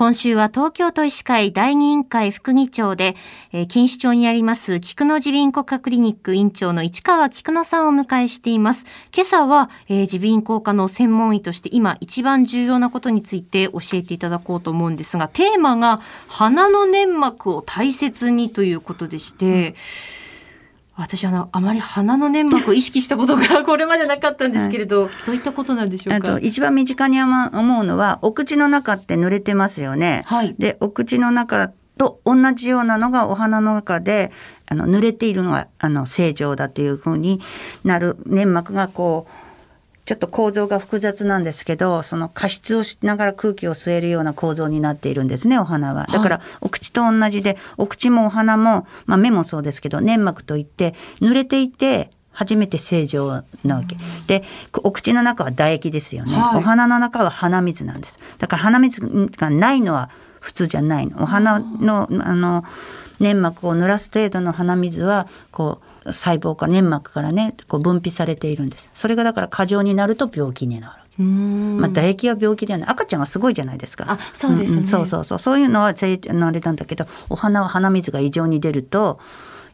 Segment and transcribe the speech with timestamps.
[0.00, 3.16] 今週は東京都医師会第二委員会副議長で、
[3.52, 8.86] えー、錦糸町にあります菊野耳鼻咽喉科クリニック院長の市川菊野さんをお迎えしています。
[9.14, 19.74] 今朝は、えー、耳鼻咽喉科の専門医として今一番重要なことについて教えていただこうと思うんですが、テーマが鼻の粘膜を大切にということでして、うん
[21.00, 26.38] 私あのあまり鼻の粘膜を意識したことが これまでなかったんですけれど、はい、どういったことなんでしょうか？
[26.40, 30.22] 一番身近に思うのはお口の中って濡れてますよね。
[30.26, 34.30] はい、でお口の中と同じようなのがお鼻の中で
[34.66, 37.40] あの濡れているのがあの正常だというふうに
[37.82, 39.49] なる粘膜がこう
[40.04, 46.06] ちょっと構造が複雑なんですけどその加湿をしながら空気を吸えるような構造になっているんですねお花は。
[46.06, 53.96] だからお口と同じでお口もお花も、まあ、目もそうですけど粘膜といって濡れていて初めて正常なわけ。
[54.26, 54.44] で、
[54.82, 58.18] お口の中は唾液ですよね、はい、お花の中は鼻水なんです。
[58.38, 59.00] だから鼻水
[59.36, 61.22] がないのは普通じゃないの。
[61.22, 62.64] お花の、あの、
[63.20, 68.90] 粘膜を濡らす程度の鼻水は、こう、細胞か粘膜からねこう分泌されているんです。
[68.94, 71.00] それがだから過剰になると病気になる。
[71.22, 72.88] まあ、唾液は病気ではない。
[72.88, 74.06] 赤ちゃんはすごいじゃないですか。
[74.08, 75.38] あそうですね、うん、そうそうそう。
[75.38, 79.20] そういうのはあれなんだけどお花は鼻水が異常に出ると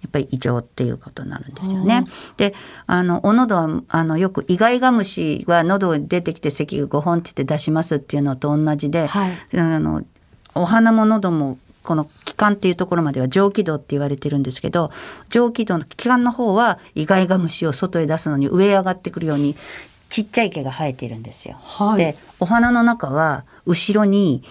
[0.00, 2.06] やっぱり異常っていうことになるんですよね。
[2.38, 2.54] で
[2.86, 10.02] あのお喉はあのよくイガイガムシは喉に出てきて咳が5本ってって出しますっていうのと同じで、はい、あの
[10.54, 14.90] お花も喉もこの気管っていうところまでは上気道って言われてるんですけど
[15.28, 19.54] 上気道の気管の方はイガイガムシを外へ出すのに上へ上がってくるように
[20.08, 21.56] ちっちゃい毛が生えているんですよ。
[21.60, 24.42] はい、でお花の中は後ろに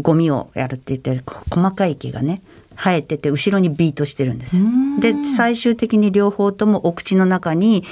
[0.00, 2.42] ゴミをやるって言って細かい毛がね
[2.76, 4.64] 生えてて後ろにビートしてるんですよ。
[5.00, 7.84] で最終的に両方ともお口の中に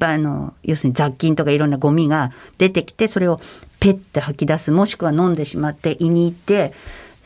[0.00, 3.40] あの要するに雑菌とかいろんなゴミが出てきてそれを
[3.78, 6.72] ペッて吐き出すもしくは飲んでしまって胃に行って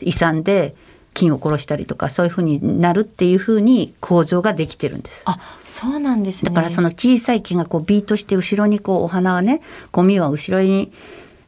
[0.01, 0.75] 胃酸で
[1.15, 5.23] 菌を殺したりとかそういうふうになるっていうふうに構造ができてるんです。
[5.25, 9.61] あそうなんです、ね、だからその小さい菌がこうビートして後ろにこうお花はね
[9.91, 10.91] ゴミは後ろに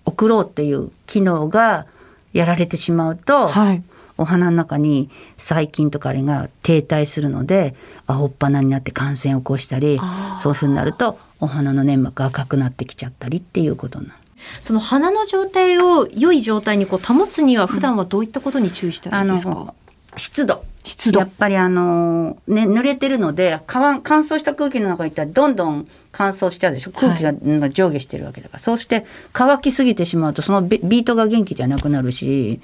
[0.06, 1.86] 送ろうっていう機能が
[2.34, 3.84] やられてしまうと、はい、
[4.18, 7.76] お花の中に細菌とかあれが停滞するので
[8.08, 10.00] 青っ鼻になって感染を起こしたり
[10.40, 14.20] そういうふうになるとお花の粘膜が赤くなってきちゃったりっていうことになる。
[14.62, 19.70] その鼻の状態を良い状態にこう保つには普段はどういったことに注意したらいいですか、うん、
[20.16, 20.64] 湿度。
[20.84, 21.20] 湿度。
[21.20, 26.92] やっぱりあのね濡れてるので乾燥した空気の中にいったらどんどん乾燥しちゃうでしょ？
[26.92, 27.34] 空気が
[27.70, 32.62] 上下してるわけだから、はい、そうして乾きすぎてしまうとそのビートが元気じゃなくなるし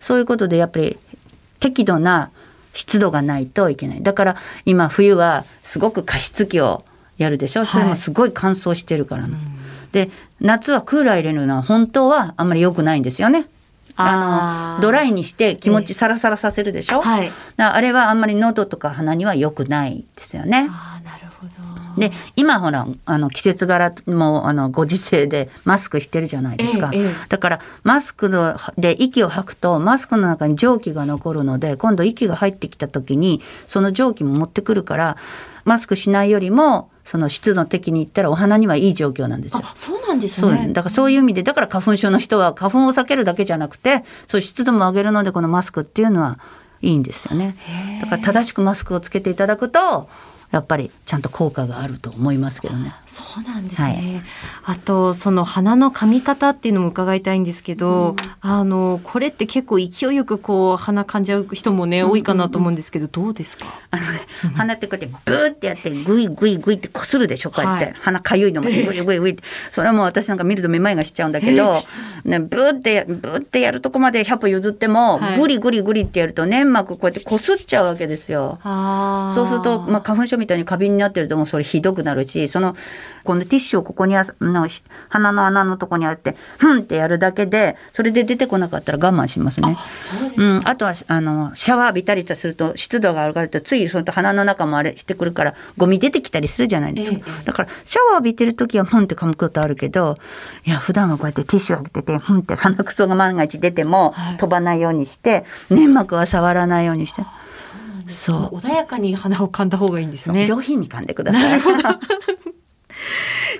[0.00, 0.98] そういうことでやっぱり
[1.60, 2.30] 適度な
[2.72, 4.02] 湿度がないといけない。
[4.02, 6.84] だから今冬はすごく加湿器を
[7.18, 9.36] やるでしょ、はい、それもすごい乾燥してるから、ね、
[9.92, 13.46] で夏はクーラー入れるのは本当はあんまり良くないんですよね。
[13.96, 20.68] あのドライにして気持ちサラサラさせるでしょ、はい、あれはあんまり喉とか鼻には良くないですよね。
[20.70, 21.70] あなるほど。
[21.96, 28.30] で今ほらあの季節柄もあのご時世でマスクしてるじゃないですか、ええ、だからマスク
[28.78, 35.16] で息を吐くとマスクの中に蒸気が残るので今度息が入ってきた時にその蒸気も持ってくるから
[35.64, 39.62] マスクしないよりもその湿度的に言ったらお花にはいい状況なんですよ。
[39.74, 40.68] そうなんですね。
[40.72, 46.38] だからそういう意味でだから花粉症の人は花粉を避けるだけじゃなくてそう湿度も上げるのでこのマスクっていうのは
[46.82, 47.56] いいんですよね。
[48.00, 50.08] だから正しくマスクをつけていただくと
[50.50, 52.92] やっぱりちゃんと効果があると思いますけどね。
[53.06, 54.22] そうなんですね。
[54.64, 63.66] はい、あとその鼻の噛み方っていうのも伺いたいんですけど、うん、あのこれって結構勢いよくこう鼻噛んじゃう人もね、多いかなと思うんですけどどうですか？
[63.90, 64.20] あのね、
[64.56, 67.50] 鼻ってこうやってブーってやってグイグイグイってこするでしょ？
[67.50, 69.42] こうやって、はい、鼻かゆいのまでグイグイグイって。
[69.70, 71.82] それはもう私なんか見るとめまいがしちゃうんだけど、
[72.24, 78.58] ねブーってブーってやるとこまで100歩譲っても、はい、グリグリグリってやると粘膜こうやってこすっちゃうわけですよ。
[79.34, 82.74] そうするとまあ花粉症みたいに過敏になってるともうそれひどくなるしその
[83.22, 84.66] このティッシュをここにあの
[85.08, 89.76] 鼻の穴のとこにあってふんってやるだけでそれで出てこなかったら我慢しますね。
[89.76, 89.86] あ
[90.36, 97.18] うん、あとはあのシャワー浴びたりすると湿度が上がるとついその鼻の中もあれしてくるからゴミ出てきたりするじゃないですか。
[97.18, 100.16] ええ、だからシャワー浴びてる時はふんって噛むことあるけど
[100.64, 105.38] いや普段はこうやってティッシュ浴びててふんって鼻くそが万が一出ても飛ばないようにして、は
[105.70, 107.22] い、粘膜は触らないようにして。
[108.10, 108.56] そう。
[108.56, 110.46] 穏やかに鼻を噛んだ方がいいんですね。
[110.46, 111.42] 上品に噛んでください。
[111.44, 111.78] なるほど。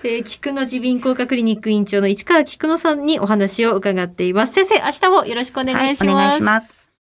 [0.03, 4.55] えー、菊野耳鼻咽喉科クリニック院長の市川菊野さんにお話を伺っています。
[4.55, 6.80] 先生明日もよろしくお願いします、はい、お願いします